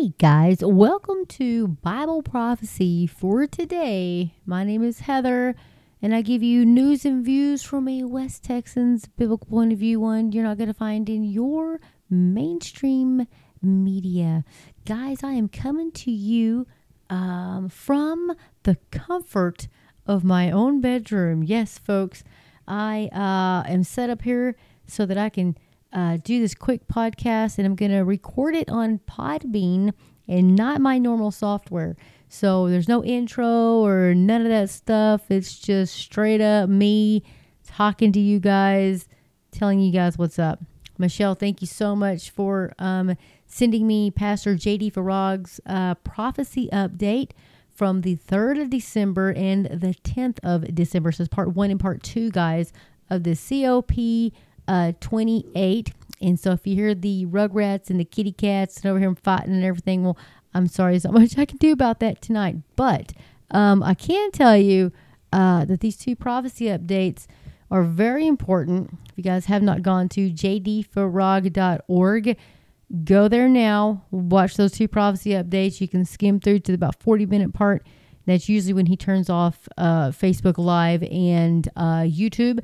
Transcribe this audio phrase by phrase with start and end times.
[0.00, 4.32] Hey guys, welcome to Bible Prophecy for today.
[4.46, 5.54] My name is Heather,
[6.00, 10.00] and I give you news and views from a West Texans biblical point of view,
[10.00, 13.26] one you're not going to find in your mainstream
[13.60, 14.42] media.
[14.86, 16.66] Guys, I am coming to you
[17.10, 18.32] um, from
[18.62, 19.68] the comfort
[20.06, 21.42] of my own bedroom.
[21.42, 22.24] Yes, folks,
[22.66, 24.56] I uh, am set up here
[24.86, 25.58] so that I can
[25.92, 29.92] uh, do this quick podcast, and I'm going to record it on Podbean
[30.28, 31.96] and not my normal software.
[32.28, 35.30] So there's no intro or none of that stuff.
[35.30, 37.24] It's just straight up me
[37.66, 39.08] talking to you guys,
[39.50, 40.60] telling you guys what's up.
[40.98, 47.30] Michelle, thank you so much for um, sending me Pastor JD Farag's uh, prophecy update
[47.74, 51.10] from the 3rd of December and the 10th of December.
[51.10, 52.72] So it's part one and part two, guys,
[53.08, 54.32] of the COP
[54.70, 55.92] uh, 28.
[56.22, 59.54] And so if you hear the rugrats and the kitty cats and over here fighting
[59.54, 60.16] and everything, well,
[60.54, 62.56] I'm sorry, there's not much I can do about that tonight.
[62.76, 63.12] But
[63.50, 64.92] um, I can tell you
[65.32, 67.26] uh, that these two prophecy updates
[67.70, 68.96] are very important.
[69.08, 72.36] If you guys have not gone to jdfarag.org,
[73.04, 74.04] go there now.
[74.10, 75.80] Watch those two prophecy updates.
[75.80, 77.84] You can skim through to about 40 minute part.
[78.26, 82.60] That's usually when he turns off uh, Facebook Live and uh, YouTube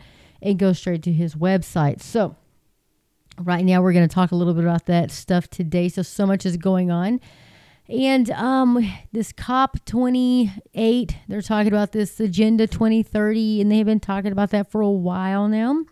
[0.46, 2.00] and go straight to his website.
[2.00, 2.36] So,
[3.38, 5.88] right now, we're going to talk a little bit about that stuff today.
[5.88, 7.20] So, so much is going on.
[7.88, 14.32] And um, this COP 28, they're talking about this Agenda 2030, and they've been talking
[14.32, 15.84] about that for a while now.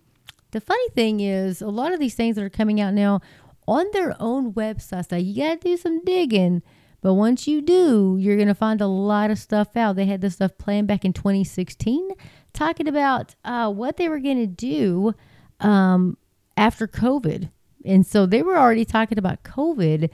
[0.53, 3.21] The funny thing is, a lot of these things that are coming out now
[3.67, 6.63] on their own websites, you got to do some digging.
[7.01, 9.97] But once you do, you're going to find a lot of stuff out.
[9.97, 12.09] They had this stuff planned back in 2016
[12.55, 15.15] talking about uh, what they were going to do
[15.61, 16.17] um,
[16.57, 17.51] after COVID.
[17.85, 20.09] And so they were already talking about COVID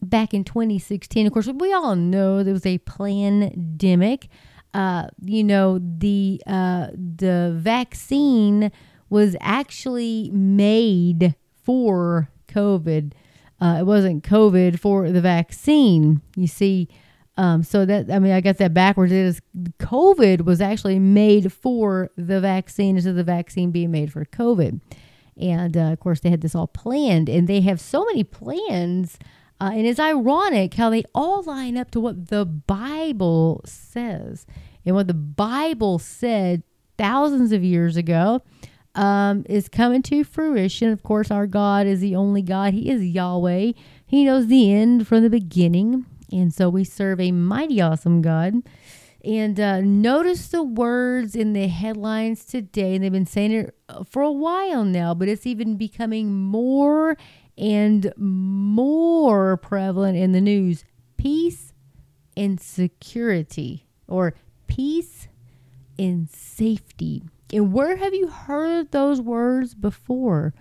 [0.00, 1.26] back in 2016.
[1.26, 4.28] Of course, we all know there was a pandemic.
[4.74, 8.72] Uh, you know, the uh, the vaccine
[9.10, 13.12] was actually made for COVID.
[13.60, 16.22] Uh, it wasn't COVID for the vaccine.
[16.34, 16.88] You see,
[17.36, 19.12] um, so that I mean, I got that backwards.
[19.12, 19.40] Is
[19.78, 24.80] COVID was actually made for the vaccine instead of the vaccine being made for COVID.
[25.40, 29.18] And uh, of course, they had this all planned, and they have so many plans.
[29.60, 34.44] Uh, and it's ironic how they all line up to what the Bible says.
[34.84, 36.64] And what the Bible said
[36.98, 38.42] thousands of years ago
[38.96, 40.90] um, is coming to fruition.
[40.90, 43.72] Of course, our God is the only God, He is Yahweh.
[44.04, 46.06] He knows the end from the beginning.
[46.32, 48.54] And so we serve a mighty awesome God.
[49.24, 52.94] And uh, notice the words in the headlines today.
[52.94, 57.16] And they've been saying it uh, for a while now, but it's even becoming more
[57.56, 60.84] and more prevalent in the news
[61.16, 61.72] peace
[62.36, 64.34] and security, or
[64.66, 65.28] peace
[65.98, 67.22] and safety.
[67.52, 70.54] And where have you heard those words before?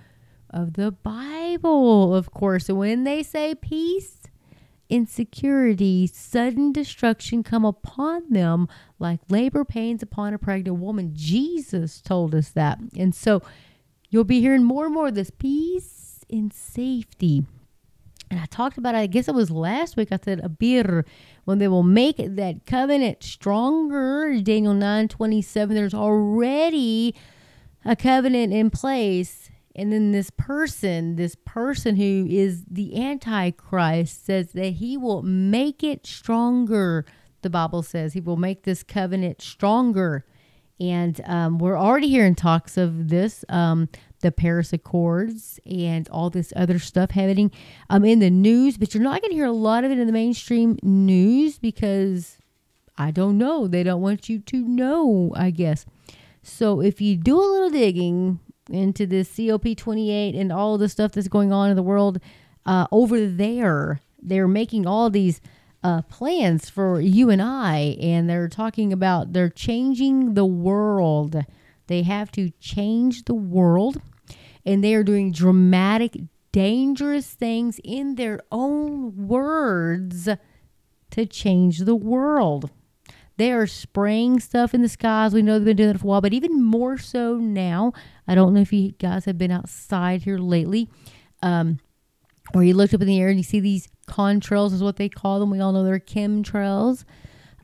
[0.53, 2.68] Of the Bible, of course.
[2.68, 4.18] When they say peace,
[4.91, 8.68] insecurity, sudden destruction come upon them
[9.00, 11.13] like labor pains upon a pregnant woman.
[11.16, 12.78] Jesus told us that.
[12.96, 13.41] And so
[14.09, 17.46] you'll be hearing more and more of this peace and safety.
[18.29, 21.06] And I talked about, I guess it was last week, I said, Abir,
[21.46, 24.40] when they will make that covenant stronger.
[24.41, 27.16] Daniel 9 27, there's already
[27.84, 34.52] a covenant in place and then this person, this person who is the Antichrist, says
[34.52, 37.06] that he will make it stronger.
[37.42, 40.26] The Bible says he will make this covenant stronger.
[40.80, 43.88] And um, we're already hearing talks of this, um,
[44.22, 47.52] the Paris Accords and all this other stuff happening
[47.90, 50.08] um, in the news, but you're not going to hear a lot of it in
[50.08, 52.38] the mainstream news because
[52.98, 53.68] I don't know.
[53.68, 55.86] They don't want you to know, I guess.
[56.44, 58.40] So if you do a little digging
[58.74, 62.20] into this COP28 and all the stuff that's going on in the world
[62.66, 64.00] uh, over there.
[64.22, 65.41] They're making all these
[65.84, 71.44] uh, plans for you and I, and they're talking about they're changing the world.
[71.88, 74.02] They have to change the world,
[74.66, 76.17] and they are doing dramatic,
[76.52, 80.29] dangerous things in their own words
[81.12, 82.70] to change the world.
[83.41, 85.34] They are spraying stuff in the skies.
[85.34, 87.91] We know they've been doing it for a while, but even more so now.
[88.28, 90.91] I don't know if you guys have been outside here lately,
[91.41, 91.79] um,
[92.53, 95.09] or you looked up in the air and you see these contrails, is what they
[95.09, 95.49] call them.
[95.49, 97.03] We all know they're chemtrails.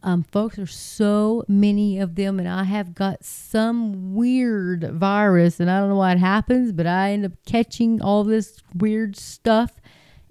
[0.02, 5.70] Um, folks, there's so many of them, and I have got some weird virus, and
[5.70, 9.80] I don't know what happens, but I end up catching all this weird stuff.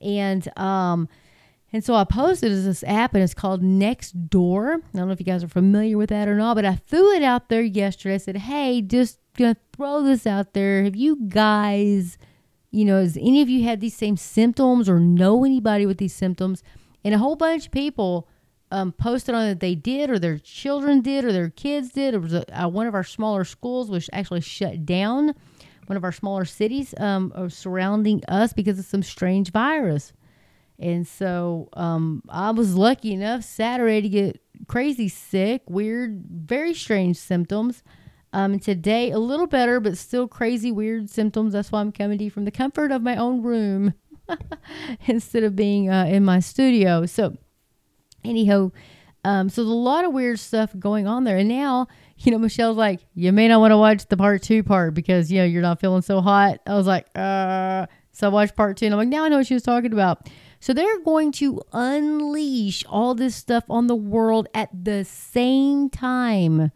[0.02, 1.08] And um,
[1.72, 4.80] And so I posted this app and it's called Next Door.
[4.94, 7.12] I don't know if you guys are familiar with that or not, but I threw
[7.14, 8.14] it out there yesterday.
[8.14, 10.84] I said, hey, just gonna throw this out there.
[10.84, 12.18] Have you guys,
[12.70, 16.14] you know, has any of you had these same symptoms or know anybody with these
[16.14, 16.62] symptoms?
[17.04, 18.28] And a whole bunch of people
[18.70, 22.14] um, posted on that they did, or their children did, or their kids did.
[22.14, 25.34] It was a, uh, one of our smaller schools was actually shut down.
[25.86, 30.12] One of our smaller cities um, surrounding us because of some strange virus.
[30.78, 37.16] And so um, I was lucky enough Saturday to get crazy sick, weird, very strange
[37.16, 37.82] symptoms.
[38.32, 41.54] Um, today a little better, but still crazy, weird symptoms.
[41.54, 43.94] That's why I'm coming to you from the comfort of my own room
[45.06, 47.06] instead of being uh, in my studio.
[47.06, 47.36] So,
[48.24, 48.72] anyhow,
[49.24, 51.38] um, so there's a lot of weird stuff going on there.
[51.38, 51.88] And now,
[52.18, 55.32] you know, Michelle's like, you may not want to watch the part two part because,
[55.32, 56.60] you know, you're not feeling so hot.
[56.66, 59.38] I was like, uh, so I watched part two and I'm like, now I know
[59.38, 60.28] what she was talking about.
[60.60, 66.72] So they're going to unleash all this stuff on the world at the same time.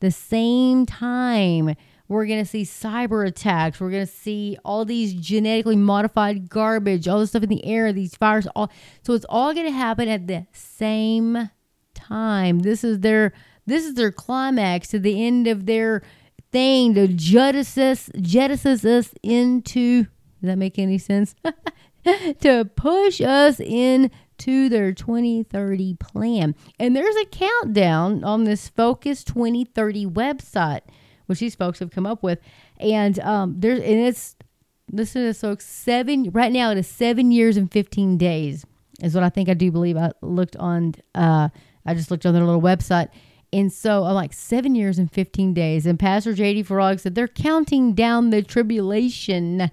[0.00, 1.74] The same time.
[2.08, 3.80] We're going to see cyber attacks.
[3.80, 7.92] We're going to see all these genetically modified garbage, all this stuff in the air,
[7.92, 8.46] these fires.
[8.54, 8.70] All
[9.02, 11.50] so it's all going to happen at the same
[11.94, 12.60] time.
[12.60, 13.32] This is their
[13.66, 16.02] this is their climax to the end of their
[16.52, 20.04] thing to jettison jettison us into.
[20.04, 21.34] Does that make any sense?
[22.40, 26.54] to push us into their 2030 plan.
[26.78, 30.82] And there's a countdown on this Focus 2030 website,
[31.26, 32.38] which these folks have come up with.
[32.78, 34.36] And um, there's and it's
[34.92, 35.66] listen to this, folks.
[35.66, 38.64] Seven right now it is seven years and 15 days
[39.02, 39.96] is what I think I do believe.
[39.96, 40.94] I looked on.
[41.14, 41.48] Uh,
[41.84, 43.08] I just looked on their little website.
[43.52, 45.86] And so I'm like seven years and 15 days.
[45.86, 49.70] And Pastor JD Farag said they're counting down the tribulation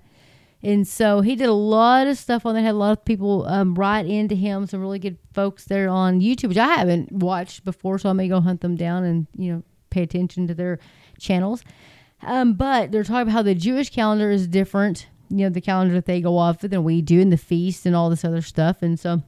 [0.63, 2.63] and so he did a lot of stuff on there.
[2.63, 4.65] Had a lot of people um, write into him.
[4.65, 7.99] Some really good folks there on YouTube, which I haven't watched before.
[7.99, 10.79] So I may go hunt them down and you know pay attention to their
[11.19, 11.63] channels.
[12.21, 15.07] Um, but they're talking about how the Jewish calendar is different.
[15.29, 17.85] You know, the calendar that they go off of than we do, and the feast
[17.85, 18.81] and all this other stuff.
[18.81, 19.21] And so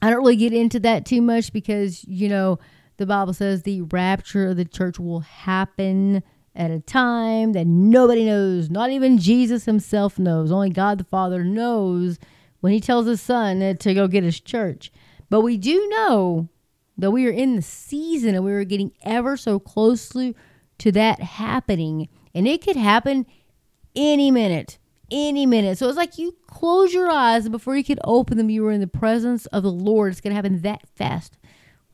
[0.00, 2.60] I don't really get into that too much because you know
[2.98, 6.22] the Bible says the rapture of the church will happen
[6.58, 8.68] at a time that nobody knows.
[8.68, 10.50] Not even Jesus himself knows.
[10.50, 12.18] Only God the Father knows
[12.60, 14.92] when he tells his son to go get his church.
[15.30, 16.48] But we do know
[16.98, 20.34] that we are in the season and we are getting ever so closely
[20.78, 22.08] to that happening.
[22.34, 23.24] And it could happen
[23.94, 24.78] any minute.
[25.12, 25.78] Any minute.
[25.78, 28.72] So it's like you close your eyes and before you could open them, you were
[28.72, 30.10] in the presence of the Lord.
[30.10, 31.38] It's going to happen that fast.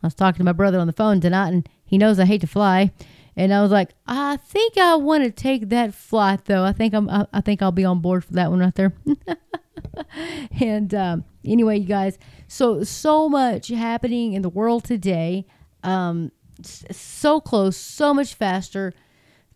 [0.02, 2.40] I was talking to my brother on the phone tonight and he knows I hate
[2.40, 2.92] to fly.
[3.36, 6.64] And I was like, I think I want to take that flight though.
[6.64, 8.92] I think I'm I, I think I'll be on board for that one right there.
[10.60, 15.46] and um, anyway, you guys, so so much happening in the world today.
[15.82, 16.30] Um,
[16.62, 18.92] so close, so much faster.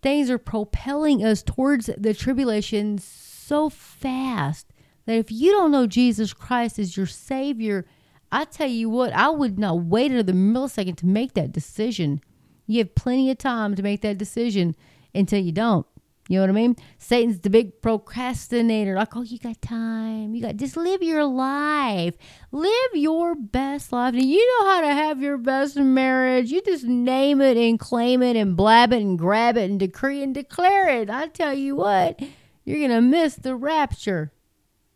[0.02, 4.72] Things are propelling us towards the tribulation so fast
[5.06, 7.86] that if you don't know Jesus Christ as your Savior,
[8.30, 12.20] I tell you what, I would not wait another millisecond to make that decision.
[12.68, 14.76] You have plenty of time to make that decision
[15.14, 15.86] until you don't.
[16.28, 16.76] You know what I mean?
[16.98, 18.94] Satan's the big procrastinator.
[18.94, 20.34] Like, oh, you got time.
[20.34, 22.14] You got just live your life.
[22.52, 24.12] Live your best life.
[24.12, 26.50] Do you know how to have your best marriage?
[26.50, 30.22] You just name it and claim it and blab it and grab it and decree
[30.22, 31.08] and declare it.
[31.08, 32.20] I tell you what,
[32.66, 34.30] you're gonna miss the rapture.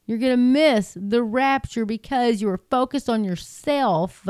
[0.05, 4.29] You're gonna miss the rapture because you were focused on yourself.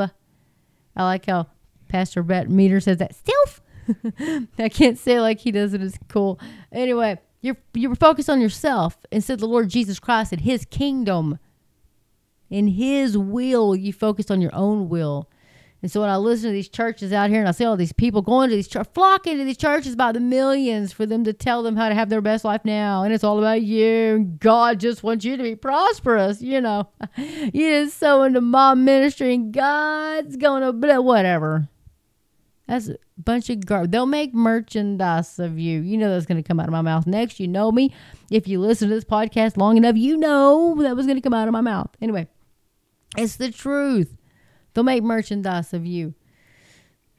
[0.95, 1.47] I like how
[1.93, 3.61] Pastor Brett Meador says that self.
[4.57, 5.83] I can't say like he does it.
[5.83, 6.39] It's cool.
[6.71, 11.37] Anyway, you're you're focused on yourself instead of the Lord Jesus Christ and His kingdom.
[12.49, 15.29] In His will, you focused on your own will.
[15.83, 17.93] And so when I listen to these churches out here and I see all these
[17.93, 21.33] people going to these church, flocking to these churches by the millions for them to
[21.33, 24.33] tell them how to have their best life now, and it's all about you.
[24.39, 26.89] God just wants you to be prosperous, you know.
[27.17, 30.71] You just sow into my ministry, and God's gonna
[31.01, 31.67] whatever.
[32.67, 33.91] That's a bunch of garbage.
[33.91, 35.81] They'll make merchandise of you.
[35.81, 37.39] You know that's going to come out of my mouth next.
[37.39, 37.93] You know me.
[38.31, 41.33] If you listen to this podcast long enough, you know that was going to come
[41.33, 41.89] out of my mouth.
[42.01, 42.27] Anyway,
[43.17, 44.15] it's the truth.
[44.73, 46.13] They'll make merchandise of you.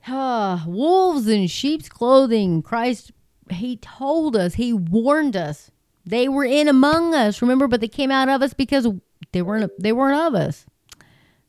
[0.09, 2.63] Ah, wolves in sheep's clothing.
[2.63, 3.13] Christ,
[3.51, 5.71] He told us, He warned us.
[6.07, 8.87] They were in among us, remember, but they came out of us because
[9.33, 10.67] they weren't they weren't of us.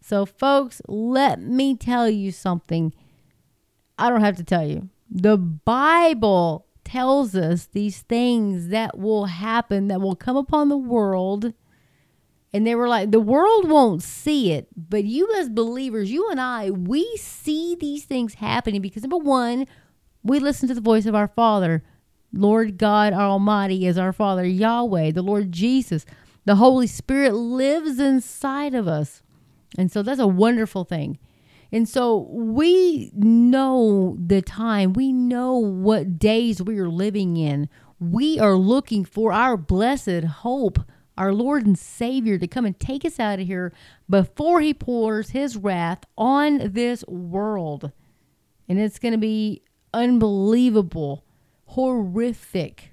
[0.02, 2.94] So, folks, let me tell you something
[3.98, 4.90] I don't have to tell you.
[5.10, 11.54] The Bible tells us these things that will happen, that will come upon the world.
[12.54, 16.40] And they were like, the world won't see it, but you as believers, you and
[16.40, 19.68] I, we see these things happening because number one,
[20.24, 21.84] we listen to the voice of our Father.
[22.32, 26.06] Lord God Almighty is our Father, Yahweh, the Lord Jesus.
[26.46, 29.22] The Holy Spirit lives inside of us.
[29.78, 31.18] And so that's a wonderful thing.
[31.72, 37.70] And so we know the time, we know what days we are living in.
[38.00, 40.80] We are looking for our blessed hope,
[41.18, 43.74] our Lord and Savior, to come and take us out of here
[44.10, 47.92] before He pours His wrath on this world.
[48.68, 51.24] And it's going to be unbelievable,
[51.66, 52.92] horrific.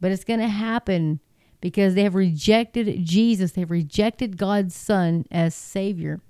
[0.00, 1.20] But it's going to happen
[1.60, 6.20] because they have rejected Jesus, they've rejected God's Son as Savior.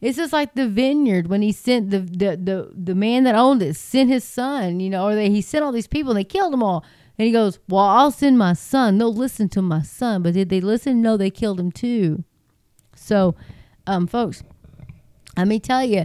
[0.00, 3.62] It's just like the vineyard when he sent the the the, the man that owned
[3.62, 6.24] it sent his son, you know, or they, he sent all these people and they
[6.24, 6.84] killed them all.
[7.18, 8.98] And he goes, "Well, I'll send my son.
[8.98, 11.00] They'll listen to my son." But did they listen?
[11.00, 12.24] No, they killed him too.
[12.94, 13.34] So,
[13.86, 14.42] um, folks,
[15.36, 16.04] let me tell you,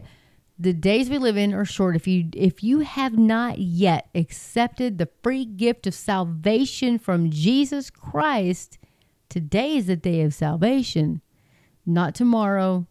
[0.58, 1.96] the days we live in are short.
[1.96, 7.90] If you if you have not yet accepted the free gift of salvation from Jesus
[7.90, 8.78] Christ,
[9.28, 11.22] today is the day of salvation.
[11.86, 12.86] Not tomorrow,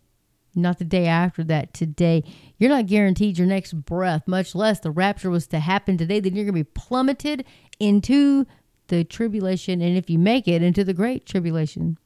[0.55, 2.25] not the day after that, today.
[2.59, 6.21] You're not guaranteed your next breath, much less the rapture was to happen today.
[6.21, 7.45] Then you're going to be plummeted
[7.79, 8.47] into
[8.89, 11.97] the tribulation, and if you make it, into the great tribulation.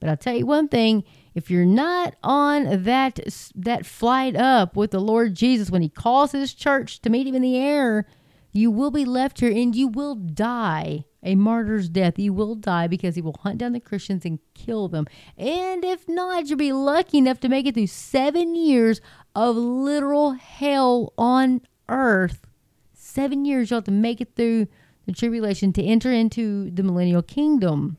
[0.00, 3.20] But I'll tell you one thing: if you're not on that
[3.54, 7.34] that flight up with the Lord Jesus when He calls His church to meet Him
[7.34, 8.06] in the air,
[8.52, 12.18] you will be left here and you will die a martyr's death.
[12.18, 15.06] You will die because he will hunt down the Christians and kill them.
[15.36, 19.00] And if not, you'll be lucky enough to make it through seven years
[19.34, 22.46] of literal hell on earth.
[22.94, 24.68] Seven years you'll have to make it through
[25.06, 27.96] the tribulation to enter into the millennial kingdom.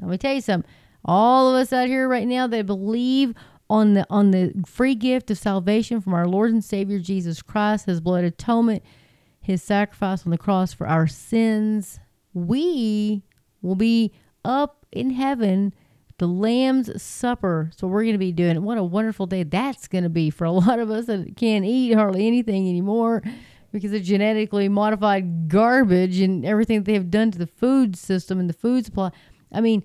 [0.00, 0.70] Let me tell you something.
[1.04, 3.34] All of us out here right now that believe
[3.68, 7.86] on the on the free gift of salvation from our Lord and Savior Jesus Christ,
[7.86, 8.82] his blood atonement,
[9.44, 12.00] his sacrifice on the cross for our sins,
[12.32, 13.22] we
[13.62, 14.12] will be
[14.44, 15.72] up in heaven
[16.18, 17.70] the lamb's supper.
[17.76, 18.62] So we're going to be doing it.
[18.62, 21.64] what a wonderful day that's going to be for a lot of us that can't
[21.64, 23.22] eat hardly anything anymore
[23.72, 28.38] because of genetically modified garbage and everything that they have done to the food system
[28.38, 29.10] and the food supply.
[29.52, 29.82] I mean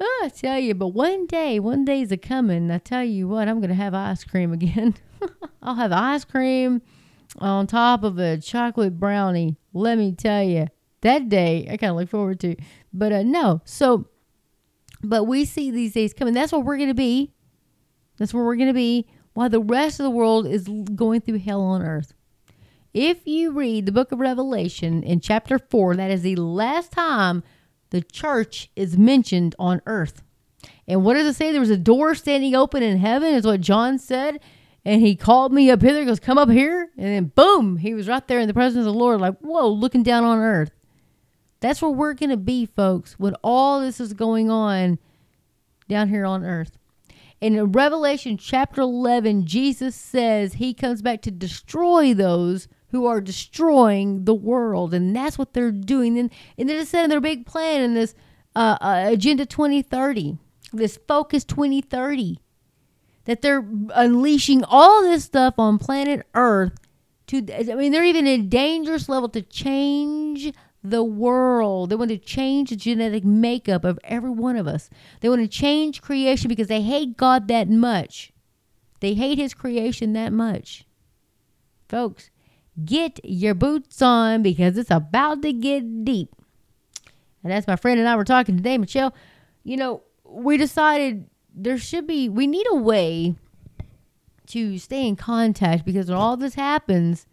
[0.00, 3.28] oh, i tell you but one day one day is a coming i tell you
[3.28, 4.94] what i'm going to have ice cream again.
[5.62, 6.80] I'll have ice cream
[7.38, 10.66] on top of a chocolate brownie let me tell you
[11.02, 12.56] that day I kind of look forward to.
[12.92, 14.06] But uh, no, so,
[15.02, 16.34] but we see these days coming.
[16.34, 17.32] That's where we're going to be.
[18.18, 21.38] That's where we're going to be while the rest of the world is going through
[21.38, 22.12] hell on earth.
[22.92, 27.44] If you read the book of Revelation in chapter 4, that is the last time
[27.90, 30.22] the church is mentioned on earth.
[30.88, 31.52] And what does it say?
[31.52, 34.40] There was a door standing open in heaven, is what John said.
[34.84, 36.90] And he called me up hither, goes, Come up here.
[36.96, 39.68] And then boom, he was right there in the presence of the Lord, like, Whoa,
[39.68, 40.72] looking down on earth.
[41.60, 44.98] That's where we're going to be, folks, when all this is going on
[45.88, 46.78] down here on earth.
[47.40, 54.24] In Revelation chapter 11, Jesus says he comes back to destroy those who are destroying
[54.24, 54.92] the world.
[54.92, 56.18] And that's what they're doing.
[56.18, 58.14] And, and said in their big plan in this
[58.54, 60.38] uh, uh, Agenda 2030,
[60.72, 62.40] this Focus 2030,
[63.24, 66.72] that they're unleashing all this stuff on planet Earth
[67.28, 71.90] to, I mean, they're even in a dangerous level to change the world.
[71.90, 74.90] They want to change the genetic makeup of every one of us.
[75.20, 78.32] They want to change creation because they hate God that much.
[79.00, 80.84] They hate His creation that much.
[81.88, 82.30] Folks,
[82.84, 86.34] get your boots on because it's about to get deep.
[87.42, 89.14] And as my friend and I were talking today, Michelle,
[89.64, 91.29] you know, we decided
[91.62, 93.34] there should be, we need a way
[94.46, 97.26] to stay in contact because when all this happens,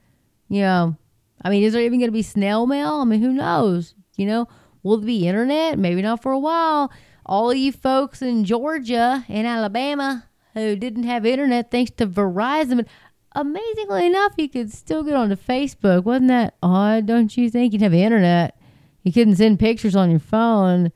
[0.49, 0.95] you know,
[1.41, 2.95] I mean, is there even going to be snail mail?
[2.95, 3.95] I mean, who knows?
[4.15, 4.47] You know,
[4.83, 5.79] will it be internet?
[5.79, 6.91] Maybe not for a while.
[7.25, 12.87] All you folks in Georgia and Alabama who didn't have internet thanks to Verizon, but
[13.33, 16.03] amazingly enough, you could still get onto Facebook.
[16.03, 17.05] Wasn't that odd?
[17.05, 17.73] Don't you think?
[17.73, 18.59] You'd have internet.
[19.03, 20.91] You couldn't send pictures on your phone.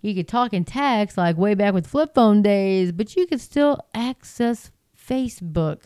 [0.00, 3.40] You could talk and text like way back with flip phone days, but you could
[3.40, 5.80] still access Facebook.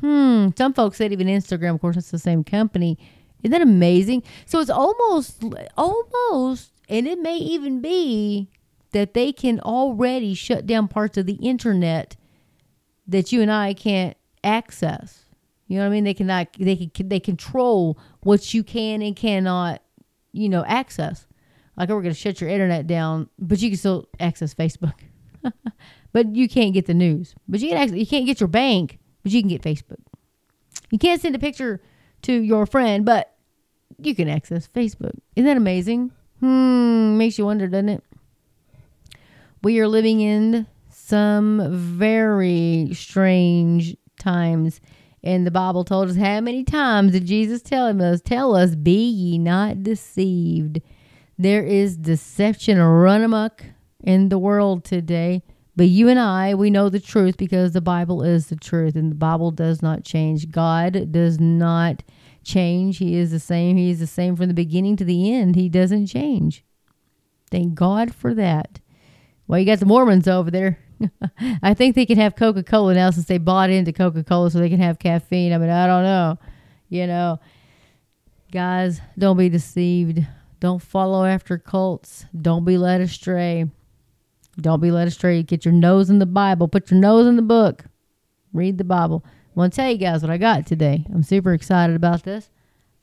[0.00, 0.48] Hmm.
[0.56, 2.98] Some folks said even Instagram, of course, it's the same company.
[3.42, 4.22] Isn't that amazing?
[4.46, 5.44] So it's almost,
[5.76, 8.48] almost, and it may even be
[8.92, 12.16] that they can already shut down parts of the internet
[13.06, 15.24] that you and I can't access.
[15.66, 16.04] You know what I mean?
[16.04, 19.82] They cannot, they can, they control what you can and cannot,
[20.32, 21.26] you know, access.
[21.76, 24.94] Like we're going to shut your internet down, but you can still access Facebook.
[26.12, 27.34] but you can't get the news.
[27.48, 30.00] But you can access, you can't get your bank, but you can get Facebook.
[30.90, 31.80] You can't send a picture
[32.22, 33.34] to your friend, but
[33.98, 35.18] you can access Facebook.
[35.36, 36.12] Isn't that amazing?
[36.40, 38.04] Hmm, makes you wonder, doesn't it?
[39.62, 44.80] We are living in some very strange times.
[45.22, 49.08] And the Bible told us how many times did Jesus tell us, tell us, be
[49.08, 50.80] ye not deceived.
[51.38, 53.64] There is deception run amok
[54.02, 55.42] in the world today.
[55.74, 59.10] But you and I, we know the truth because the Bible is the truth and
[59.10, 60.50] the Bible does not change.
[60.50, 62.02] God does not
[62.44, 62.98] change.
[62.98, 63.78] He is the same.
[63.78, 65.56] He is the same from the beginning to the end.
[65.56, 66.64] He doesn't change.
[67.50, 68.80] Thank God for that.
[69.46, 70.78] Well, you got the Mormons over there.
[71.62, 74.58] I think they can have Coca Cola now since they bought into Coca Cola so
[74.58, 75.52] they can have caffeine.
[75.52, 76.38] I mean, I don't know.
[76.88, 77.40] You know,
[78.50, 80.26] guys, don't be deceived.
[80.62, 82.24] Don't follow after cults.
[82.40, 83.68] Don't be led astray.
[84.60, 85.42] Don't be led astray.
[85.42, 86.68] Get your nose in the Bible.
[86.68, 87.86] Put your nose in the book.
[88.52, 89.24] Read the Bible.
[89.26, 91.04] I want to tell you guys what I got today.
[91.12, 92.48] I'm super excited about this.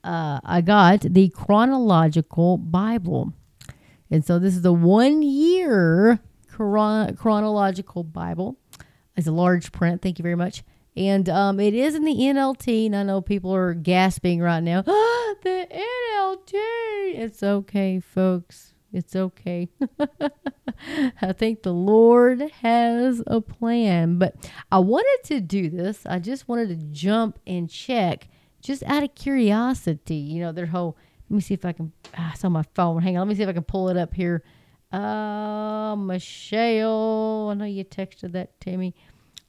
[0.06, 3.34] Uh, I got the chronological Bible.
[4.10, 8.58] And so this is a one year chron- chronological Bible.
[9.18, 10.02] It's a large print.
[10.02, 10.64] Thank you very much.
[10.96, 12.88] And um, it is in the NLT.
[12.88, 14.84] And I know people are gasping right now.
[15.42, 16.54] The NLT.
[16.54, 18.74] It's okay, folks.
[18.92, 19.70] It's okay.
[21.22, 24.18] I think the Lord has a plan.
[24.18, 24.36] But
[24.72, 26.06] I wanted to do this.
[26.06, 28.28] I just wanted to jump and check
[28.62, 30.16] just out of curiosity.
[30.16, 30.98] You know, their whole.
[31.30, 31.94] Let me see if I can.
[32.18, 33.02] Ah, it's on my phone.
[33.02, 33.28] Hang on.
[33.28, 34.44] Let me see if I can pull it up here.
[34.92, 37.50] Uh, Michelle.
[37.52, 38.96] I know you texted that to me.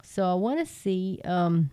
[0.02, 1.21] So I want to see.
[1.25, 1.71] Um,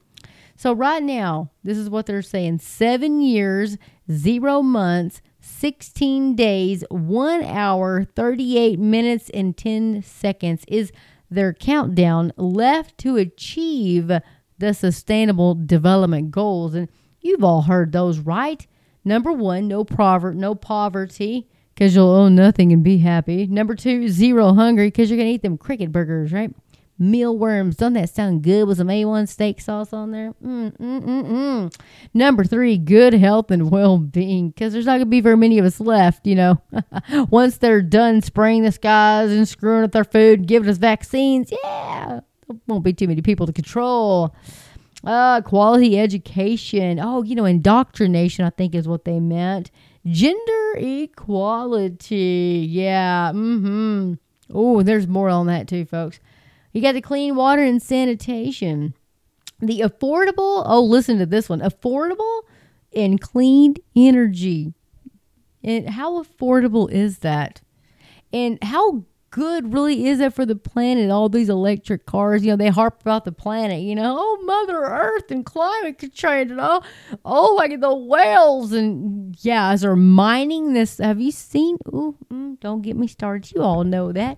[0.56, 3.78] So right now, this is what they're saying seven years,
[4.10, 10.92] zero months, 16 days, 1 hour, 38 minutes, and 10 seconds is
[11.30, 14.12] their countdown left to achieve
[14.58, 16.74] the sustainable development goals.
[16.74, 16.90] And
[17.20, 18.66] you've all heard those, right?
[19.04, 23.46] Number one, no, prover- no poverty because you'll own nothing and be happy.
[23.48, 26.52] Number two, zero hungry because you're going to eat them cricket burgers, right?
[26.98, 27.76] Mealworms.
[27.76, 30.34] Doesn't that sound good with some A1 steak sauce on there?
[30.44, 31.82] Mm, mm, mm, mm.
[32.14, 35.60] Number three, good health and well being, because there's not going to be very many
[35.60, 36.62] of us left, you know.
[37.30, 42.22] Once they're done spraying the skies and screwing up their food, giving us vaccines, yeah,
[42.48, 44.36] there won't be too many people to control.
[45.04, 47.00] Uh, quality education.
[47.00, 49.70] Oh, you know, indoctrination, I think is what they meant.
[50.06, 52.66] Gender equality.
[52.70, 53.32] Yeah.
[53.34, 54.14] Mm hmm.
[54.54, 56.20] Oh, there's more on that too, folks.
[56.76, 58.96] You got the clean water and sanitation.
[59.62, 62.42] The affordable, oh, listen to this one affordable
[62.94, 64.74] and clean energy.
[65.64, 67.62] And how affordable is that?
[68.34, 71.10] And how good really is it for the planet?
[71.10, 74.84] All these electric cars, you know, they harp about the planet, you know, oh, Mother
[74.84, 76.84] Earth and climate change and all,
[77.24, 78.74] oh, like the whales.
[78.74, 81.78] And yeah, as they're mining this, have you seen?
[81.88, 83.54] Ooh, mm, don't get me started.
[83.56, 84.38] You all know that.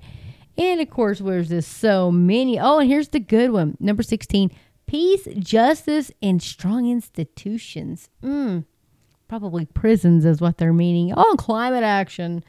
[0.57, 2.59] And of course, there's this so many.
[2.59, 3.77] Oh, and here's the good one.
[3.79, 4.51] Number 16
[4.87, 8.09] peace, justice, and strong institutions.
[8.23, 8.65] Mm,
[9.27, 11.13] probably prisons is what they're meaning.
[11.15, 12.43] Oh, climate action.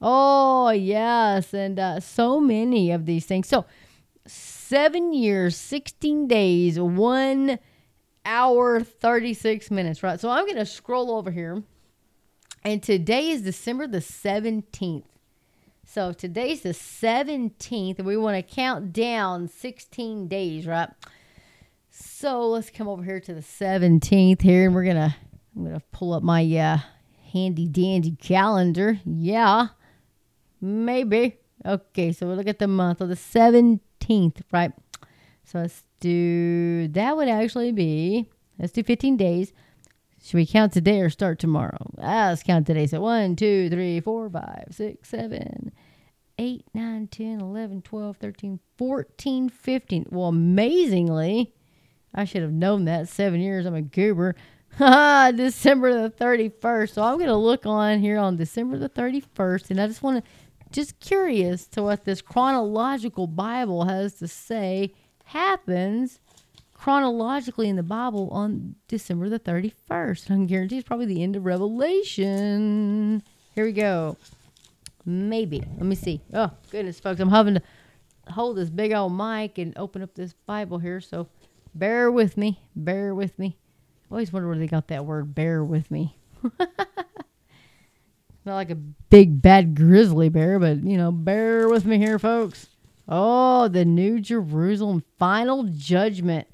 [0.00, 1.54] Oh, yes.
[1.54, 3.48] And uh, so many of these things.
[3.48, 3.64] So,
[4.26, 7.58] seven years, 16 days, one
[8.26, 10.20] hour, 36 minutes, right?
[10.20, 11.62] So, I'm going to scroll over here.
[12.64, 15.04] And today is December the 17th.
[15.90, 20.90] So today's the 17th, and we want to count down 16 days, right?
[21.88, 25.16] So let's come over here to the 17th here, and we're gonna
[25.56, 26.80] I'm gonna pull up my uh,
[27.32, 29.00] handy dandy calendar.
[29.06, 29.68] Yeah,
[30.60, 34.72] maybe Okay, so we'll look at the month of the 17th, right?
[35.44, 39.54] So let's do, that would actually be, let's do 15 days.
[40.28, 41.90] Should we count today or start tomorrow?
[41.96, 42.86] Let's count today.
[42.86, 45.72] So 1, 2, 3, 4, 5, 6, 7,
[46.38, 50.06] 8, 9, 10, 11, 12, 13, 14, 15.
[50.10, 51.54] Well, amazingly,
[52.14, 53.08] I should have known that.
[53.08, 54.34] Seven years, I'm a goober.
[54.78, 56.90] December the 31st.
[56.90, 60.22] So I'm going to look on here on December the 31st, and I just want
[60.22, 60.30] to,
[60.70, 64.92] just curious to what this chronological Bible has to say
[65.24, 66.20] happens
[66.78, 70.24] chronologically in the Bible on December the 31st.
[70.24, 73.22] I can guarantee it's probably the end of Revelation.
[73.54, 74.16] Here we go.
[75.04, 75.58] Maybe.
[75.58, 76.20] Let me see.
[76.32, 77.20] Oh, goodness, folks.
[77.20, 77.62] I'm having to
[78.30, 81.00] hold this big old mic and open up this Bible here.
[81.00, 81.28] So
[81.74, 82.60] bear with me.
[82.76, 83.56] Bear with me.
[84.10, 86.16] I always wonder where they got that word, bear with me.
[86.58, 92.68] Not like a big bad grizzly bear, but, you know, bear with me here, folks.
[93.08, 96.46] Oh, the New Jerusalem final judgment.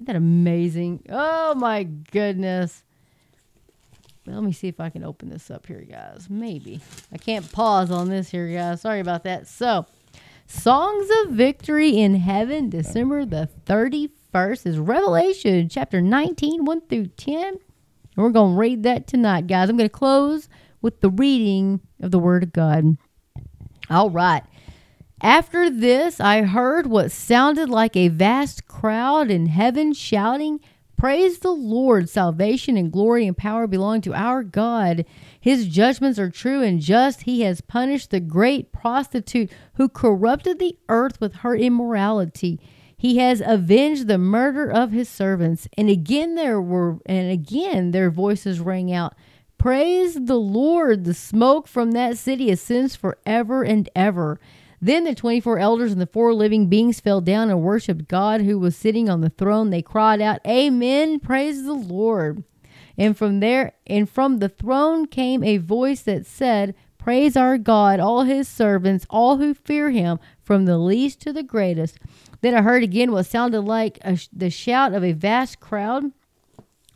[0.00, 1.04] Isn't that amazing?
[1.10, 2.84] Oh my goodness.
[4.24, 6.28] Let me see if I can open this up here, guys.
[6.30, 6.80] Maybe.
[7.12, 8.80] I can't pause on this here, guys.
[8.80, 9.46] Sorry about that.
[9.46, 9.84] So,
[10.46, 17.44] Songs of Victory in Heaven, December the 31st, is Revelation chapter 19, 1 through 10.
[17.44, 17.58] And
[18.16, 19.68] we're going to read that tonight, guys.
[19.68, 20.48] I'm going to close
[20.80, 22.96] with the reading of the Word of God.
[23.90, 24.44] All right.
[25.22, 30.60] After this, I heard what sounded like a vast crowd in heaven shouting,
[30.96, 32.08] Praise the Lord!
[32.08, 35.04] Salvation and glory and power belong to our God.
[35.38, 37.22] His judgments are true and just.
[37.22, 42.58] He has punished the great prostitute who corrupted the earth with her immorality.
[42.96, 45.68] He has avenged the murder of his servants.
[45.76, 49.14] And again there were and again their voices rang out.
[49.58, 51.04] Praise the Lord!
[51.04, 54.40] The smoke from that city ascends forever and ever.
[54.80, 58.58] Then the 24 elders and the four living beings fell down and worshiped God who
[58.58, 59.70] was sitting on the throne.
[59.70, 62.44] They cried out, Amen, praise the Lord.
[62.96, 67.98] And from there and from the throne came a voice that said, Praise our God,
[67.98, 71.98] all his servants, all who fear him, from the least to the greatest.
[72.42, 76.12] Then I heard again what sounded like a, the shout of a vast crowd,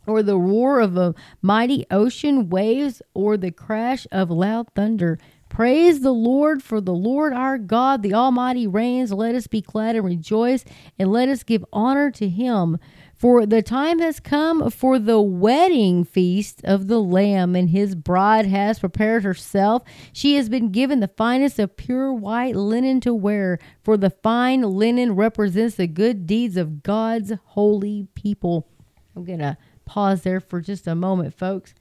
[0.05, 5.17] or the roar of a mighty ocean waves, or the crash of loud thunder.
[5.55, 9.13] Praise the Lord, for the Lord our God, the Almighty reigns.
[9.13, 10.65] Let us be glad and rejoice,
[10.99, 12.77] and let us give honor to him.
[13.15, 18.45] For the time has come for the wedding feast of the Lamb, and his bride
[18.47, 19.83] has prepared herself.
[20.11, 24.61] She has been given the finest of pure white linen to wear, for the fine
[24.61, 28.67] linen represents the good deeds of God's holy people.
[29.15, 31.73] I'm going to pause there for just a moment, folks.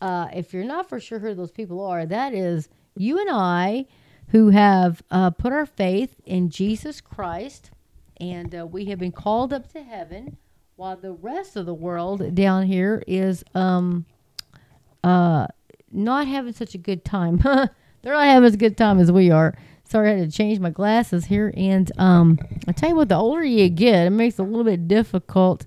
[0.00, 2.68] Uh, if you're not for sure who those people are, that is
[3.00, 3.86] you and I
[4.28, 7.70] who have uh, put our faith in Jesus Christ
[8.20, 10.36] and uh, we have been called up to heaven
[10.76, 14.04] while the rest of the world down here is um,
[15.02, 15.46] uh,
[15.90, 17.38] not having such a good time.
[18.02, 19.56] They're not having as good time as we are.
[19.84, 21.52] Sorry, I had to change my glasses here.
[21.56, 24.64] And um, I tell you what, the older you get, it makes it a little
[24.64, 25.66] bit difficult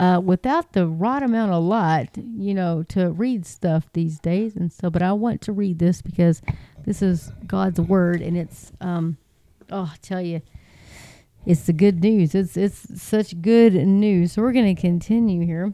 [0.00, 4.56] uh, without the right amount of light, you know, to read stuff these days.
[4.56, 6.40] And so, but I want to read this because
[6.84, 9.16] this is God's word, and it's, um,
[9.70, 10.40] oh, I tell you,
[11.46, 12.34] it's the good news.
[12.34, 14.32] It's it's such good news.
[14.32, 15.72] So we're going to continue here.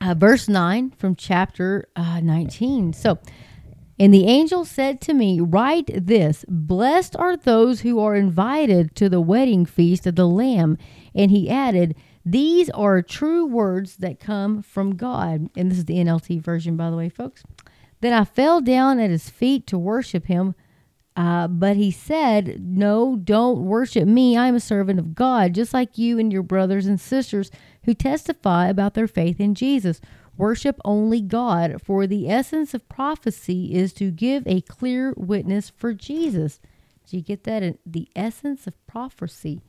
[0.00, 2.92] Uh, verse nine from chapter uh, nineteen.
[2.92, 3.18] So.
[3.98, 9.10] And the angel said to me, Write this Blessed are those who are invited to
[9.10, 10.78] the wedding feast of the Lamb.
[11.14, 15.48] And he added, these are true words that come from God.
[15.56, 17.42] And this is the NLT version, by the way, folks.
[18.00, 20.54] Then I fell down at his feet to worship him.
[21.16, 24.36] Uh, but he said, No, don't worship me.
[24.36, 27.50] I am a servant of God, just like you and your brothers and sisters
[27.84, 30.00] who testify about their faith in Jesus.
[30.36, 35.92] Worship only God, for the essence of prophecy is to give a clear witness for
[35.92, 36.60] Jesus.
[37.06, 37.78] Do you get that?
[37.84, 39.60] The essence of prophecy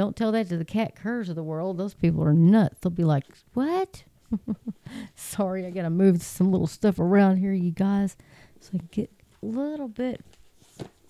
[0.00, 1.76] don't tell that to the cat curs of the world.
[1.76, 2.78] Those people are nuts.
[2.80, 4.04] They'll be like, what?
[5.14, 8.16] Sorry, I got to move some little stuff around here, you guys,
[8.60, 9.10] so I can get
[9.42, 10.24] a little bit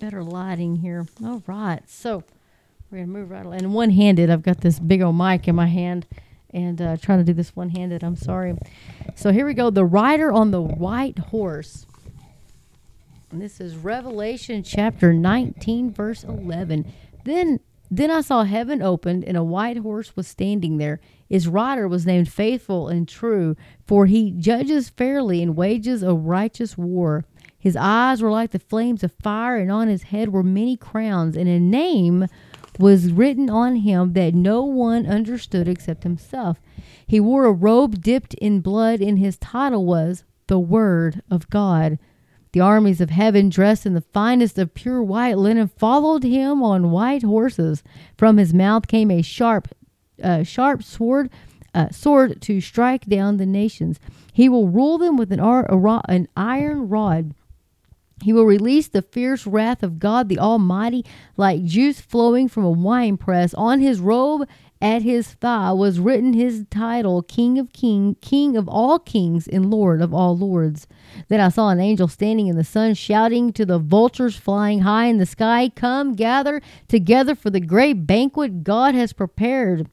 [0.01, 1.07] better lighting here.
[1.25, 1.89] All right.
[1.89, 2.25] So
[2.91, 3.59] we're going to move right along.
[3.59, 6.09] And one handed, I've got this big old mic in my hand
[6.53, 8.03] and uh, trying to do this one handed.
[8.03, 8.59] I'm sorry.
[9.15, 9.71] So here we go.
[9.71, 11.87] The rider on the white horse.
[13.31, 16.93] And this is Revelation chapter 19, verse 11.
[17.25, 21.01] Then then I saw heaven opened, and a white horse was standing there.
[21.29, 26.79] His rider was named Faithful and True, for he judges fairly and wages a righteous
[26.79, 27.25] war.
[27.59, 31.37] His eyes were like the flames of fire, and on his head were many crowns,
[31.37, 32.27] and a name
[32.79, 36.61] was written on him that no one understood except himself.
[37.07, 41.99] He wore a robe dipped in blood, and his title was the Word of God.
[42.53, 46.91] The armies of heaven, dressed in the finest of pure white linen, followed him on
[46.91, 47.83] white horses.
[48.17, 49.69] From his mouth came a sharp,
[50.23, 51.31] uh, sharp sword,
[51.75, 54.01] uh, sword to strike down the nations.
[54.33, 55.69] He will rule them with an, ar-
[56.09, 57.35] an iron rod.
[58.23, 61.05] He will release the fierce wrath of God the Almighty
[61.37, 63.55] like juice flowing from a winepress.
[63.55, 64.47] On his robe
[64.81, 69.71] at his thigh was written his title, King of King, King of all kings and
[69.71, 70.87] Lord of all lords.
[71.29, 75.07] Then I saw an angel standing in the sun shouting to the vultures flying high
[75.07, 79.89] in the sky, Come gather together for the great banquet God has prepared.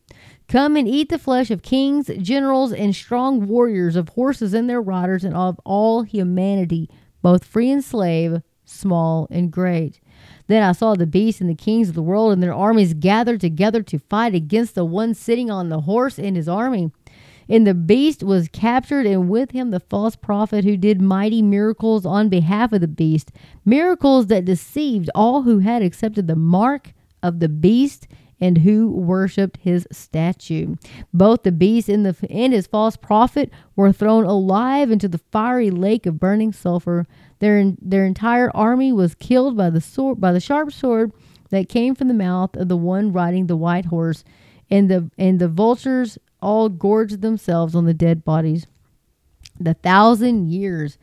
[0.47, 4.81] Come and eat the flesh of kings, generals, and strong warriors, of horses and their
[4.81, 6.89] riders, and of all humanity
[7.21, 9.99] both free and slave, small and great.
[10.47, 13.41] Then I saw the beasts and the kings of the world and their armies gathered
[13.41, 16.91] together to fight against the one sitting on the horse and his army.
[17.49, 22.05] And the beast was captured, and with him the false prophet who did mighty miracles
[22.05, 23.31] on behalf of the beast,
[23.63, 28.07] miracles that deceived all who had accepted the mark of the beast
[28.39, 30.75] and who worshipped his statue.
[31.13, 35.71] Both the beast and, the, and his false prophet were thrown alive into the fiery
[35.71, 37.05] lake of burning sulfur.
[37.39, 41.11] Their, their entire army was killed by the sword by the sharp sword
[41.49, 44.23] that came from the mouth of the one riding the white horse,
[44.69, 48.67] and the and the vultures all gorged themselves on the dead bodies.
[49.59, 50.97] The thousand years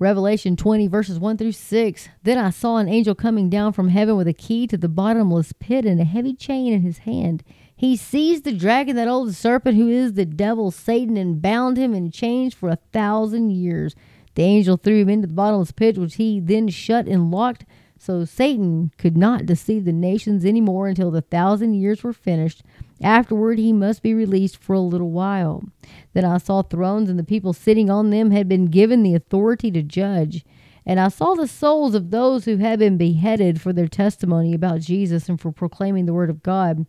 [0.00, 2.08] Revelation 20, verses 1 through 6.
[2.22, 5.52] Then I saw an angel coming down from heaven with a key to the bottomless
[5.52, 7.44] pit and a heavy chain in his hand.
[7.76, 11.92] He seized the dragon, that old serpent who is the devil, Satan, and bound him
[11.92, 13.94] in chains for a thousand years.
[14.36, 17.66] The angel threw him into the bottomless pit, which he then shut and locked,
[17.98, 22.62] so Satan could not deceive the nations any more until the thousand years were finished.
[23.02, 25.64] Afterward, he must be released for a little while.
[26.12, 29.70] Then I saw thrones, and the people sitting on them had been given the authority
[29.70, 30.44] to judge.
[30.84, 34.80] And I saw the souls of those who had been beheaded for their testimony about
[34.80, 36.86] Jesus and for proclaiming the word of God.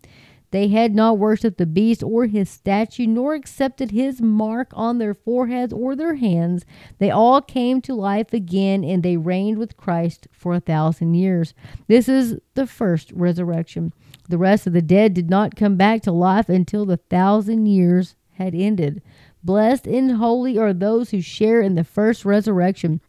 [0.52, 5.14] They had not worshipped the beast or his statue, nor accepted his mark on their
[5.14, 6.66] foreheads or their hands.
[7.00, 11.54] They all came to life again, and they reigned with Christ for a thousand years.
[11.88, 13.94] This is the first resurrection.
[14.30, 18.16] The rest of the dead did not come back to life until the thousand years
[18.34, 19.02] had ended.
[19.44, 23.02] Blessed and holy are those who share in the first resurrection.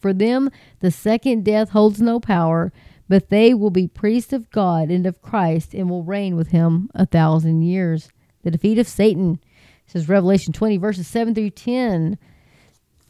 [0.00, 2.72] For them, the second death holds no power,
[3.08, 6.90] but they will be priests of God and of Christ and will reign with him
[6.94, 8.10] a thousand years.
[8.42, 9.40] The defeat of Satan,
[9.86, 12.18] says Revelation 20, verses 7 through 10.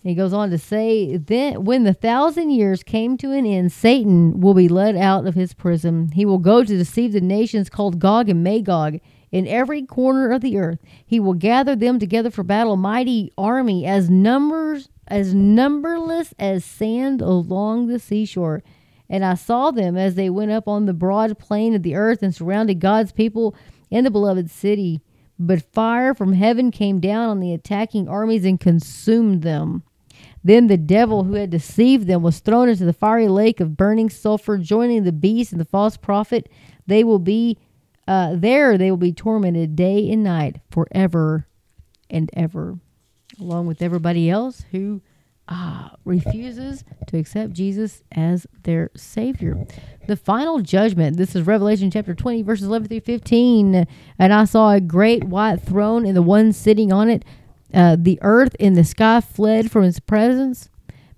[0.02, 4.40] He goes on to say, Then when the thousand years came to an end, Satan
[4.40, 6.12] will be led out of his prison.
[6.12, 9.00] He will go to deceive the nations called Gog and Magog
[9.32, 10.78] in every corner of the earth.
[11.04, 17.20] He will gather them together for battle, mighty army as numbers as numberless as sand
[17.20, 18.62] along the seashore.
[19.08, 22.22] And I saw them as they went up on the broad plain of the earth
[22.22, 23.54] and surrounded God's people
[23.90, 25.00] in the beloved city.
[25.38, 29.82] But fire from heaven came down on the attacking armies and consumed them.
[30.44, 34.10] Then the devil who had deceived them was thrown into the fiery lake of burning
[34.10, 36.48] sulfur, joining the beast and the false prophet.
[36.86, 37.58] They will be
[38.06, 38.78] uh, there.
[38.78, 41.46] They will be tormented day and night forever
[42.08, 42.78] and ever,
[43.38, 45.02] along with everybody else who
[45.48, 49.66] uh, refuses to accept Jesus as their Savior.
[50.06, 51.16] The final judgment.
[51.16, 53.86] This is Revelation chapter 20, verses 11 through 15.
[54.18, 57.24] And I saw a great white throne, and the one sitting on it
[57.72, 60.70] uh, the earth and the sky fled from his presence,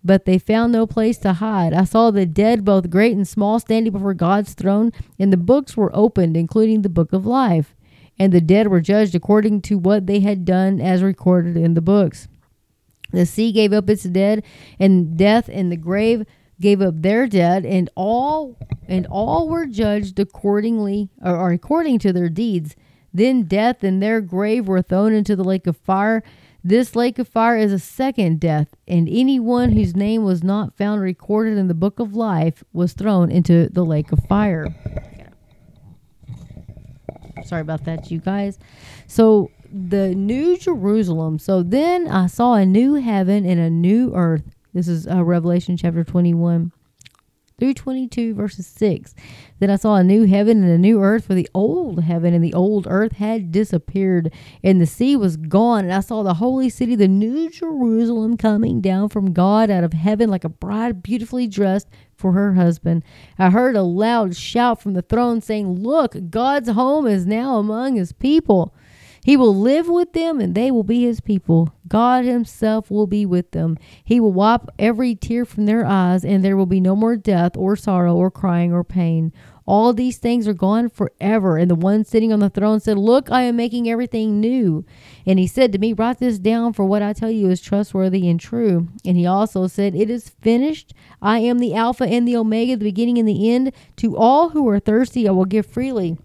[0.02, 1.72] but they found no place to hide.
[1.72, 5.76] I saw the dead, both great and small, standing before God's throne, and the books
[5.76, 7.74] were opened, including the book of life.
[8.18, 11.80] And the dead were judged according to what they had done as recorded in the
[11.80, 12.28] books.
[13.12, 14.44] The sea gave up its dead,
[14.78, 16.24] and death and the grave
[16.60, 22.12] gave up their dead, and all and all were judged accordingly or, or according to
[22.12, 22.76] their deeds.
[23.12, 26.22] Then death and their grave were thrown into the lake of fire.
[26.62, 31.01] This lake of fire is a second death, and anyone whose name was not found
[31.01, 34.66] recorded in the book of life was thrown into the lake of fire.
[37.46, 38.59] Sorry about that, you guys.
[39.07, 41.38] So, the New Jerusalem.
[41.38, 44.44] So, then I saw a new heaven and a new earth.
[44.75, 46.73] This is uh, Revelation chapter 21.
[47.61, 49.14] Through 22, verses 6.
[49.61, 52.42] Then I saw a new heaven and a new earth, for the old heaven and
[52.42, 54.33] the old earth had disappeared,
[54.64, 55.85] and the sea was gone.
[55.85, 59.92] And I saw the holy city, the new Jerusalem, coming down from God out of
[59.92, 63.05] heaven like a bride beautifully dressed for her husband.
[63.38, 67.96] I heard a loud shout from the throne saying, Look, God's home is now among
[67.96, 68.75] his people.
[69.22, 71.74] He will live with them and they will be his people.
[71.87, 73.76] God himself will be with them.
[74.02, 77.56] He will wipe every tear from their eyes, and there will be no more death
[77.56, 79.33] or sorrow or crying or pain.
[79.66, 81.56] All these things are gone forever.
[81.56, 84.85] And the one sitting on the throne said, Look, I am making everything new.
[85.26, 88.28] And he said to me, Write this down, for what I tell you is trustworthy
[88.28, 88.88] and true.
[89.04, 90.92] And he also said, It is finished.
[91.22, 93.72] I am the Alpha and the Omega, the beginning and the end.
[93.98, 96.18] To all who are thirsty, I will give freely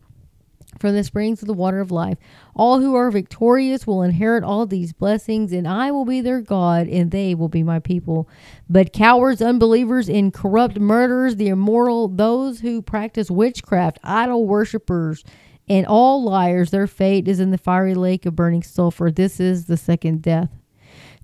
[0.79, 2.17] from the springs of the water of life.
[2.55, 6.87] All who are victorious will inherit all these blessings, and I will be their God,
[6.87, 8.29] and they will be my people.
[8.69, 15.23] But cowards, unbelievers, and corrupt murderers, the immoral, those who practice witchcraft, idol worshippers,
[15.67, 19.11] and all liars, their fate is in the fiery lake of burning sulfur.
[19.11, 20.49] This is the second death.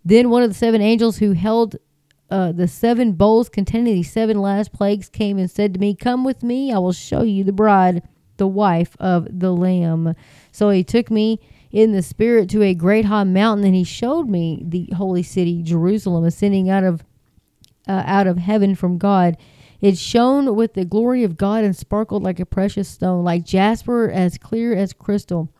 [0.03, 1.75] Then one of the seven angels who held
[2.31, 6.23] uh, the seven bowls containing the seven last plagues came and said to me, Come
[6.23, 8.01] with me, I will show you the bride
[8.41, 10.15] the wife of the Lamb.
[10.51, 11.39] So he took me
[11.71, 15.61] in the spirit to a great high mountain, and he showed me the holy city,
[15.61, 17.03] Jerusalem, ascending out of
[17.87, 19.37] uh, out of heaven from God.
[19.79, 24.09] It shone with the glory of God and sparkled like a precious stone, like jasper,
[24.09, 25.53] as clear as crystal.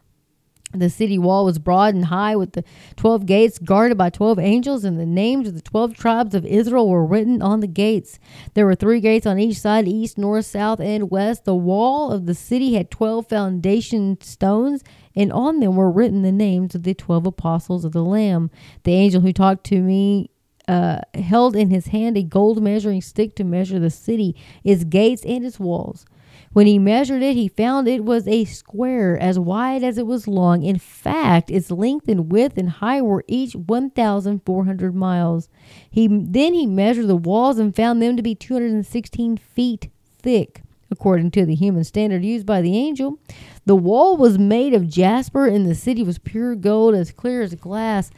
[0.74, 2.64] The city wall was broad and high with the
[2.96, 6.88] 12 gates guarded by 12 angels, and the names of the 12 tribes of Israel
[6.88, 8.20] were written on the gates.
[8.54, 11.46] There were three gates on each side east, north, south, and west.
[11.46, 14.84] The wall of the city had 12 foundation stones,
[15.16, 18.50] and on them were written the names of the 12 apostles of the Lamb.
[18.84, 20.30] The angel who talked to me
[20.68, 25.26] uh, held in his hand a gold measuring stick to measure the city, its gates,
[25.26, 26.06] and its walls.
[26.54, 30.28] When he measured it, he found it was a square as wide as it was
[30.28, 30.64] long.
[30.64, 35.48] In fact, its length and width and height were each 1,400 miles.
[35.90, 41.32] He then he measured the walls and found them to be 216 feet thick, according
[41.32, 43.18] to the human standard used by the angel.
[43.66, 47.56] The wall was made of jasper, and the city was pure gold, as clear as
[47.56, 48.12] glass.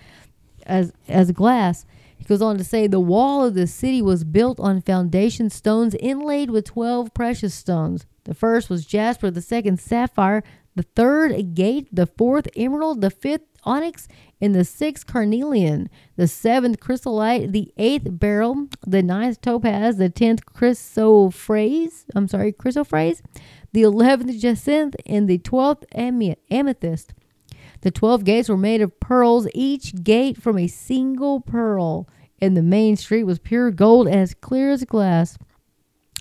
[0.65, 1.85] As as glass.
[2.17, 5.93] He goes on to say the wall of the city was built on foundation stones
[5.99, 8.07] inlaid with 12 precious stones.
[8.25, 10.43] The first was jasper, the second sapphire,
[10.75, 14.07] the third agate, the fourth emerald, the fifth onyx,
[14.41, 20.45] and the sixth carnelian, the seventh chrysolite, the eighth beryl, the ninth topaz, the tenth
[20.45, 23.21] chrysoprase, I'm sorry, chrysoprase,
[23.71, 27.13] the eleventh jacinth, and the twelfth amethyst.
[27.81, 32.07] The twelve gates were made of pearls, each gate from a single pearl,
[32.41, 35.37] and the main street was pure gold as clear as glass.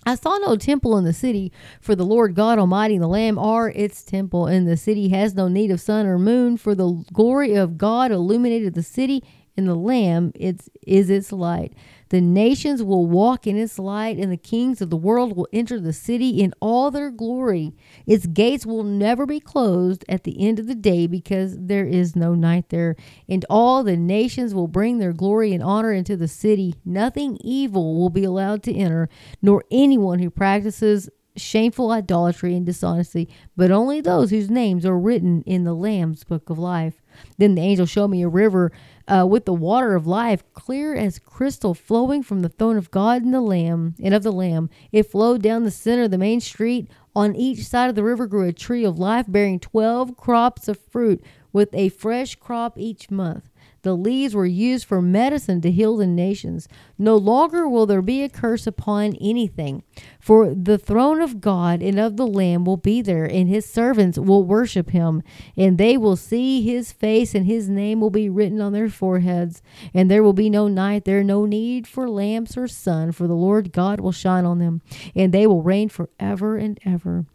[0.05, 3.39] I saw no temple in the city, for the Lord God Almighty and the Lamb
[3.39, 7.03] are its temple, and the city has no need of sun or moon, for the
[7.13, 9.23] glory of God illuminated the city,
[9.55, 11.73] and the Lamb is its light.
[12.13, 15.79] The nations will walk in its light, and the kings of the world will enter
[15.79, 17.73] the city in all their glory.
[18.05, 22.15] Its gates will never be closed at the end of the day, because there is
[22.15, 22.95] no night there.
[23.27, 26.75] And all the nations will bring their glory and honor into the city.
[26.85, 29.09] Nothing evil will be allowed to enter,
[29.41, 35.41] nor anyone who practices shameful idolatry and dishonesty, but only those whose names are written
[35.47, 37.01] in the Lamb's book of life.
[37.39, 38.71] Then the angel showed me a river
[39.07, 43.23] uh, with the water of life, clear as crystal, flowing from the throne of God
[43.23, 44.69] and the Lamb and of the Lamb.
[44.91, 46.89] It flowed down the center of the main street.
[47.15, 50.79] On each side of the river grew a tree of life, bearing twelve crops of
[50.79, 53.49] fruit, with a fresh crop each month.
[53.83, 56.69] The leaves were used for medicine to heal the nations.
[56.97, 59.83] No longer will there be a curse upon anything,
[60.21, 64.17] for the throne of God and of the Lamb will be there, and his servants
[64.17, 65.21] will worship him,
[65.57, 69.61] and they will see his face, and his name will be written on their foreheads.
[69.93, 73.33] And there will be no night there, no need for lamps or sun, for the
[73.33, 74.81] Lord God will shine on them,
[75.13, 77.25] and they will reign forever and ever.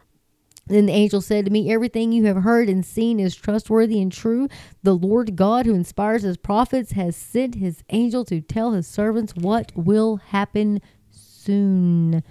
[0.69, 4.13] Then the angel said to me, Everything you have heard and seen is trustworthy and
[4.13, 4.49] true.
[4.83, 9.35] The Lord God, who inspires his prophets, has sent his angel to tell his servants
[9.35, 10.81] what will happen
[11.49, 12.23] soon.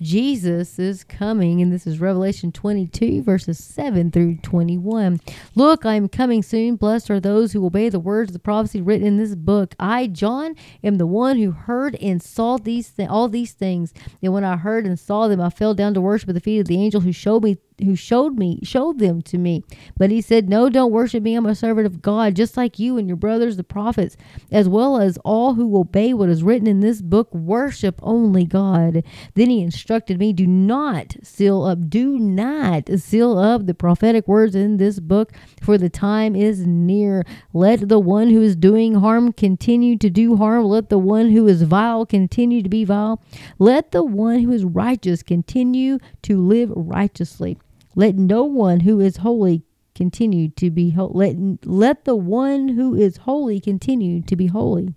[0.00, 5.20] Jesus is coming, and this is Revelation 22, verses 7 through 21.
[5.54, 6.76] Look, I am coming soon.
[6.76, 9.74] Blessed are those who obey the words of the prophecy written in this book.
[9.78, 13.94] I, John, am the one who heard and saw these th- all these things.
[14.22, 16.60] And when I heard and saw them, I fell down to worship at the feet
[16.60, 19.62] of the angel who showed me who showed me showed them to me.
[19.96, 21.34] But he said, No, don't worship me.
[21.34, 24.16] I'm a servant of God, just like you and your brothers, the prophets,
[24.50, 29.02] as well as all who obey what is written in this book, worship only God.
[29.34, 34.54] Then he instructed me, Do not seal up, do not seal up the prophetic words
[34.54, 37.24] in this book, for the time is near.
[37.52, 40.64] Let the one who is doing harm continue to do harm.
[40.64, 43.22] Let the one who is vile continue to be vile.
[43.58, 47.58] Let the one who is righteous continue to live righteously.
[47.94, 49.64] Let no one who is holy
[49.94, 51.12] continue to be holy.
[51.14, 54.94] Let, let the one who is holy continue to be holy.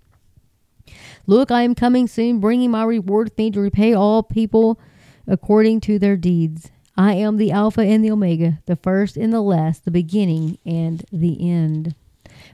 [1.26, 4.80] Look, I am coming soon, bringing my reward with me to repay all people
[5.26, 6.70] according to their deeds.
[6.96, 11.04] I am the Alpha and the Omega, the first and the last, the beginning and
[11.12, 11.94] the end.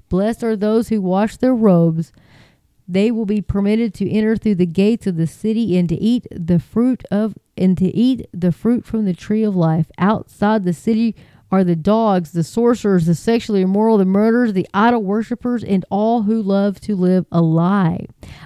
[0.09, 2.12] Blessed are those who wash their robes.
[2.93, 6.26] They will be permitted to enter through the gates of the city and to eat
[6.30, 9.90] the fruit of and to eat the fruit from the tree of life.
[9.97, 11.16] Outside the city
[11.51, 16.22] are the dogs, the sorcerers, the sexually immoral, the murderers, the idol worshippers, and all
[16.22, 18.05] who love to live a lie.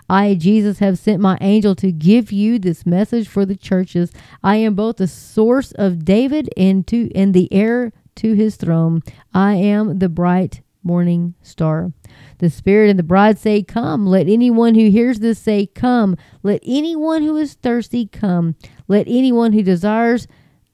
[0.09, 4.13] I, Jesus, have sent my angel to give you this message for the churches.
[4.45, 9.03] I am both the source of David and to and the heir to his throne.
[9.35, 11.93] I am the bright morning star.
[12.39, 14.07] The Spirit and the bride say, Come.
[14.07, 16.17] Let anyone who hears this say, Come.
[16.43, 18.55] Let anyone who is thirsty come.
[18.89, 20.29] Let anyone who desires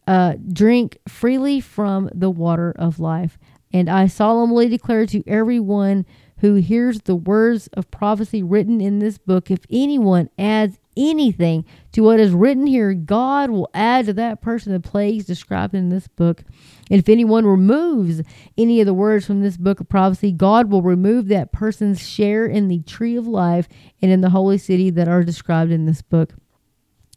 [0.06, 3.38] uh, drink freely from the water of life.
[3.72, 6.04] And I solemnly declare to everyone
[6.38, 12.02] who hears the words of prophecy written in this book if anyone adds anything to
[12.02, 16.08] what is written here, God will add to that person the plagues described in this
[16.08, 16.44] book.
[16.90, 18.22] And if anyone removes
[18.56, 22.46] any of the words from this book of prophecy, God will remove that person's share
[22.46, 23.68] in the tree of life
[24.00, 26.34] and in the holy city that are described in this book.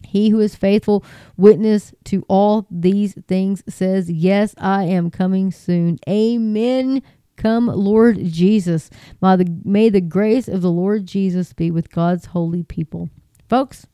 [0.06, 1.04] He who is faithful,
[1.36, 5.98] witness to all these things, says, Yes, I am coming soon.
[6.08, 7.02] Amen.
[7.36, 8.90] Come, Lord Jesus.
[9.22, 13.10] May the, may the grace of the Lord Jesus be with God's holy people.
[13.50, 13.88] Folks,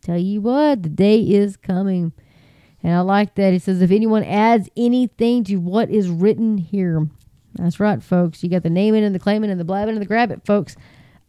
[0.00, 2.12] tell you what, the day is coming.
[2.82, 3.52] And I like that.
[3.52, 7.08] He says, if anyone adds anything to what is written here,
[7.54, 8.42] that's right, folks.
[8.42, 10.76] You got the naming and the claiming and the blabbing and the grab it, folks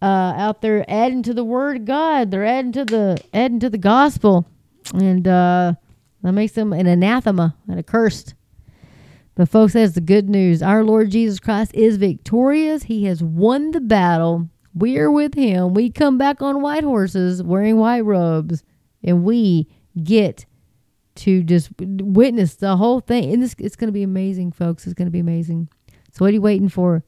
[0.01, 2.31] uh, out there adding to the word of God.
[2.31, 4.45] They're adding to the adding to the gospel,
[4.93, 5.73] and uh,
[6.21, 8.33] that makes them an anathema and accursed.
[9.35, 10.61] But folks, that's the good news.
[10.61, 12.83] Our Lord Jesus Christ is victorious.
[12.83, 14.49] He has won the battle.
[14.79, 15.73] We are with him.
[15.73, 18.63] We come back on white horses wearing white robes,
[19.03, 19.67] and we
[20.01, 20.45] get
[21.15, 23.33] to just witness the whole thing.
[23.33, 24.85] And this, it's going to be amazing, folks.
[24.85, 25.67] It's going to be amazing.
[26.13, 27.03] So what are you waiting for?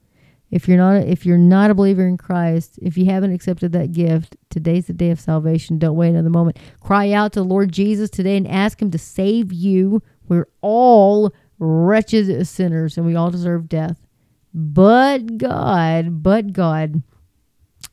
[0.49, 3.93] If you're not if you're not a believer in Christ, if you haven't accepted that
[3.93, 5.80] gift, today's the day of salvation.
[5.80, 6.59] Don't wait another moment.
[6.82, 10.03] Cry out to the Lord Jesus today and ask him to save you.
[10.28, 14.05] We're all wretched sinners and we all deserve death.
[14.53, 17.01] But God, but God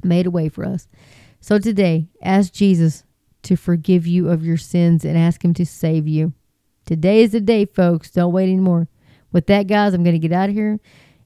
[0.03, 0.89] made a way for us.
[1.41, 3.05] So today, ask Jesus
[3.43, 6.33] to forgive you of your sins and ask him to save you.
[6.85, 8.11] Today is the day, folks.
[8.11, 8.89] Don't wait anymore.
[9.31, 10.81] With that, guys, I'm going to get out of here.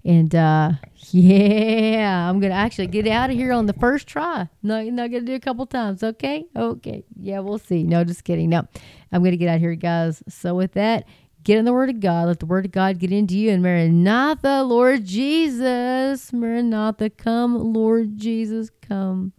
[0.05, 0.73] And uh,
[1.11, 4.49] yeah, I'm gonna actually get out of here on the first try.
[4.63, 6.03] No, you're not gonna do a couple times.
[6.03, 7.05] Okay, okay.
[7.21, 7.85] Yeah, we'll see.
[7.85, 8.51] No, just kidding.
[8.51, 8.67] No,
[9.13, 10.23] I'm gonna get out of here, guys.
[10.29, 11.07] So with that,
[11.45, 12.29] get in the Word of God.
[12.29, 13.51] Let the Word of God get into you.
[13.51, 19.33] And Maranatha, Lord Jesus, Maranatha, come, Lord Jesus, come.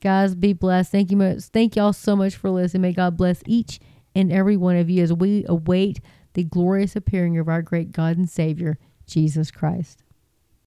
[0.00, 0.92] Guys, be blessed.
[0.92, 1.44] Thank you much.
[1.44, 2.82] Thank y'all so much for listening.
[2.82, 3.80] May God bless each
[4.14, 6.00] and every one of you as we await
[6.34, 8.78] the glorious appearing of our great God and Savior.
[9.06, 10.03] Jesus Christ.